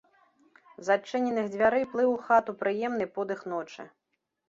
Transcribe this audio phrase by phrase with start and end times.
[0.87, 3.91] З адчыненых дзвярэй плыў у хату прыемны подых ночы.